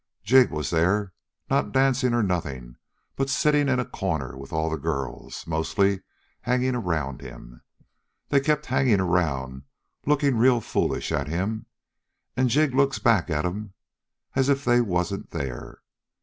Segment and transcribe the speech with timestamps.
[0.23, 1.13] Jig was there,
[1.47, 2.77] not dancing or nothing,
[3.15, 6.01] but sitting in a corner, with all the girls, mostly,
[6.41, 7.61] hanging around him.
[8.29, 9.61] They kept hanging around
[10.07, 11.67] looking real foolish at him,
[12.35, 13.75] and Jig looks back at 'em
[14.33, 15.83] as if they wasn't there.